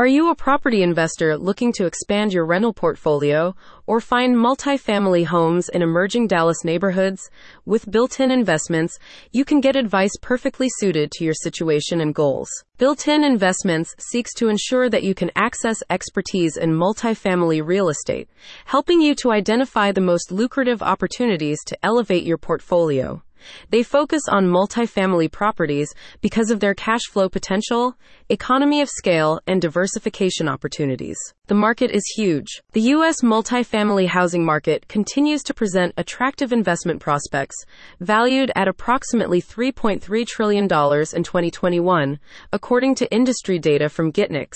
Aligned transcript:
Are 0.00 0.06
you 0.06 0.30
a 0.30 0.34
property 0.34 0.82
investor 0.82 1.36
looking 1.36 1.74
to 1.74 1.84
expand 1.84 2.32
your 2.32 2.46
rental 2.46 2.72
portfolio 2.72 3.54
or 3.86 4.00
find 4.00 4.34
multifamily 4.34 5.26
homes 5.26 5.68
in 5.68 5.82
emerging 5.82 6.26
Dallas 6.26 6.64
neighborhoods? 6.64 7.28
With 7.66 7.84
Builtin 7.84 8.32
Investments, 8.32 8.98
you 9.30 9.44
can 9.44 9.60
get 9.60 9.76
advice 9.76 10.12
perfectly 10.22 10.68
suited 10.70 11.10
to 11.12 11.24
your 11.24 11.34
situation 11.34 12.00
and 12.00 12.14
goals. 12.14 12.48
Builtin 12.78 13.22
Investments 13.22 13.94
seeks 13.98 14.32
to 14.36 14.48
ensure 14.48 14.88
that 14.88 15.02
you 15.02 15.14
can 15.14 15.30
access 15.36 15.82
expertise 15.90 16.56
in 16.56 16.70
multifamily 16.70 17.60
real 17.62 17.90
estate, 17.90 18.30
helping 18.64 19.02
you 19.02 19.14
to 19.16 19.32
identify 19.32 19.92
the 19.92 20.00
most 20.00 20.32
lucrative 20.32 20.80
opportunities 20.80 21.62
to 21.66 21.76
elevate 21.84 22.24
your 22.24 22.38
portfolio. 22.38 23.22
They 23.70 23.82
focus 23.82 24.22
on 24.28 24.46
multifamily 24.46 25.30
properties 25.32 25.92
because 26.20 26.50
of 26.50 26.60
their 26.60 26.74
cash 26.74 27.02
flow 27.10 27.28
potential, 27.28 27.96
economy 28.28 28.80
of 28.80 28.88
scale, 28.88 29.40
and 29.46 29.60
diversification 29.60 30.48
opportunities. 30.48 31.18
The 31.46 31.54
market 31.54 31.90
is 31.90 32.04
huge. 32.14 32.62
The 32.72 32.82
U.S. 32.94 33.22
multifamily 33.22 34.06
housing 34.06 34.44
market 34.44 34.86
continues 34.88 35.42
to 35.42 35.54
present 35.54 35.94
attractive 35.96 36.52
investment 36.52 37.00
prospects, 37.00 37.56
valued 37.98 38.52
at 38.54 38.68
approximately 38.68 39.42
$3.3 39.42 40.26
trillion 40.26 40.64
in 40.64 40.68
2021, 40.68 42.20
according 42.52 42.94
to 42.94 43.12
industry 43.12 43.58
data 43.58 43.88
from 43.88 44.12
Gitnux. 44.12 44.54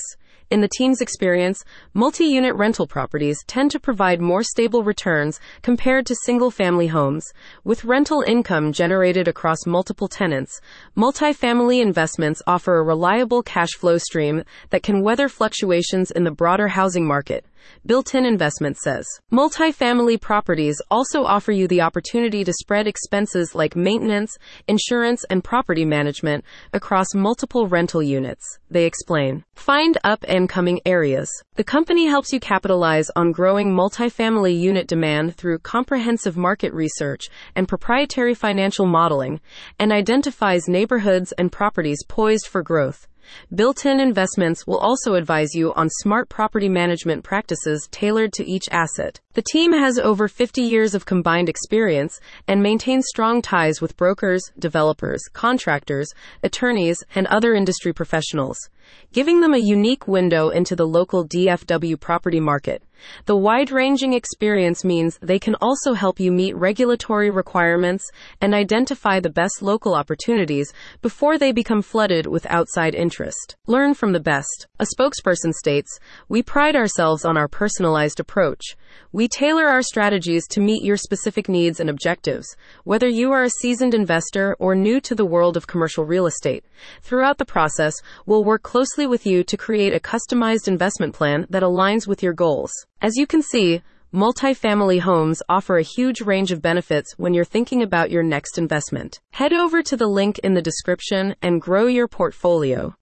In 0.55 0.61
the 0.61 0.69
team's 0.69 1.01
experience, 1.01 1.65
multi 1.95 2.27
unit 2.27 2.55
rental 2.55 2.87
properties 2.87 3.43
tend 3.49 3.73
to 3.73 3.81
provide 3.81 4.21
more 4.21 4.45
stable 4.45 4.85
returns 4.85 5.41
compared 5.63 6.07
to 6.07 6.15
single 6.15 6.53
family 6.53 6.87
homes. 6.87 7.33
With 7.65 7.85
rental 7.85 8.23
income 8.25 8.73
generated 8.73 9.27
across 9.27 9.67
multiple 9.67 10.07
tenants, 10.07 10.61
multifamily 10.97 11.83
investments 11.83 12.41
offer 12.47 12.77
a 12.77 12.85
reliable 12.85 13.43
cash 13.43 13.73
flow 13.73 13.99
stream 13.99 14.45
that 14.71 14.85
can 14.85 15.03
weather 15.03 15.29
fluctuations 15.29 16.13
in 16.13 16.23
the 16.23 16.31
broader 16.31 16.69
housing 16.69 17.05
market. 17.05 17.45
Builtin 17.87 18.27
Investment 18.27 18.77
says. 18.77 19.07
Multifamily 19.33 20.21
properties 20.21 20.81
also 20.91 21.25
offer 21.25 21.53
you 21.53 21.69
the 21.69 21.81
opportunity 21.81 22.45
to 22.45 22.53
spread 22.53 22.87
expenses 22.87 23.55
like 23.55 23.77
maintenance, 23.77 24.37
insurance, 24.69 25.25
and 25.31 25.45
property 25.45 25.85
management 25.85 26.45
across 26.73 27.15
multiple 27.15 27.67
rental 27.67 28.03
units, 28.03 28.59
they 28.71 28.85
explain. 28.85 29.45
Find 29.55 29.99
up 30.05 30.25
and 30.27 30.49
coming 30.49 30.81
areas. 30.85 31.31
The 31.55 31.65
company 31.65 32.07
helps 32.07 32.33
you 32.33 32.41
capitalize 32.41 33.11
on 33.17 33.33
growing 33.33 33.73
multifamily 33.73 34.59
unit 34.59 34.87
demand 34.87 35.37
through 35.37 35.59
comprehensive 35.59 36.37
market 36.37 36.73
research 36.73 37.29
and 37.55 37.69
proprietary 37.69 38.35
financial 38.35 38.87
modeling, 38.87 39.41
and 39.79 39.93
identifies 39.93 40.69
neighborhoods 40.69 41.33
and 41.33 41.53
properties 41.53 42.05
poised 42.09 42.47
for 42.47 42.63
growth. 42.63 43.07
Builtin 43.55 44.01
Investments 44.01 44.67
will 44.67 44.79
also 44.79 45.15
advise 45.15 45.55
you 45.55 45.73
on 45.75 45.89
smart 45.89 46.29
property 46.29 46.69
management 46.69 47.25
practices 47.25 47.89
tailored 47.91 48.33
to 48.35 48.45
each 48.45 48.69
asset. 48.71 49.21
The 49.35 49.43
team 49.43 49.73
has 49.73 49.99
over 49.99 50.29
50 50.29 50.63
years 50.63 50.95
of 50.95 51.07
combined 51.07 51.49
experience 51.49 52.21
and 52.47 52.63
maintains 52.63 53.07
strong 53.09 53.43
ties 53.43 53.81
with 53.81 53.97
brokers, 53.97 54.53
developers, 54.59 55.23
contractors, 55.33 56.09
attorneys, 56.43 57.03
and 57.15 57.27
other 57.27 57.55
industry 57.55 57.93
professionals, 57.93 58.69
giving 59.13 59.41
them 59.41 59.55
a 59.55 59.59
unique 59.59 60.09
window 60.09 60.49
into 60.49 60.77
the 60.77 60.87
local 60.87 61.27
DFW 61.27 61.99
property 62.01 62.41
market. 62.41 62.83
The 63.27 63.37
wide 63.37 63.71
ranging 63.71 64.13
experience 64.13 64.85
means 64.85 65.19
they 65.21 65.39
can 65.39 65.57
also 65.57 65.95
help 65.95 66.21
you 66.21 66.33
meet 66.33 66.57
regulatory 66.57 67.31
requirements 67.31 68.11
and 68.41 68.55
identify 68.55 69.21
the 69.21 69.31
best 69.31 69.63
local 69.63 69.95
opportunities 69.95 70.73
before 71.03 71.37
they 71.39 71.53
become 71.53 71.83
flooded 71.83 72.27
with 72.27 72.47
outside 72.47 72.95
interest. 72.95 73.57
Learn 73.67 73.95
from 73.95 74.13
the 74.13 74.21
best. 74.21 74.67
A 74.79 74.87
spokesperson 74.87 75.53
states 75.53 75.99
We 76.29 76.43
pride 76.43 76.77
ourselves 76.77 77.25
on 77.25 77.37
our 77.37 77.49
personalized 77.49 78.21
approach. 78.21 78.77
We 79.13 79.29
tailor 79.29 79.67
our 79.67 79.83
strategies 79.83 80.47
to 80.49 80.61
meet 80.61 80.85
your 80.85 80.97
specific 80.97 81.49
needs 81.49 81.81
and 81.81 81.91
objectives, 81.91 82.47
whether 82.85 83.09
you 83.09 83.33
are 83.33 83.45
a 83.45 83.51
seasoned 83.51 83.95
investor 83.95 84.57
or 84.59 84.75
new 84.75 85.01
to 85.03 85.15
the 85.15 85.25
world 85.25 85.57
of 85.57 85.67
commercial 85.67 86.05
real 86.05 86.27
estate. 86.27 86.65
Throughout 87.03 87.39
the 87.39 87.45
process, 87.45 87.95
we'll 88.27 88.45
work 88.45 88.63
closely 88.75 89.07
with 89.07 89.25
you 89.25 89.45
to 89.45 89.57
create 89.57 89.95
a 89.95 90.01
customized 90.01 90.67
investment 90.67 91.15
plan 91.15 91.47
that 91.49 91.63
aligns 91.63 92.09
with 92.09 92.25
your 92.25 92.33
goals. 92.33 92.73
As 93.01 93.15
you 93.15 93.25
can 93.25 93.41
see, 93.41 93.83
multifamily 94.13 94.99
homes 94.99 95.41
offer 95.49 95.79
a 95.79 95.91
huge 95.97 96.21
range 96.21 96.51
of 96.51 96.61
benefits 96.61 97.15
when 97.17 97.35
you're 97.35 97.45
thinking 97.45 97.85
about 97.85 98.11
your 98.11 98.25
next 98.25 98.59
investment. 98.59 99.21
Head 99.31 99.53
over 99.53 99.81
to 99.85 99.97
the 99.97 100.09
link 100.09 100.41
in 100.41 100.55
the 100.55 100.61
description 100.71 101.37
and 101.41 101.63
grow 101.63 101.87
your 101.87 102.09
portfolio. 102.09 102.93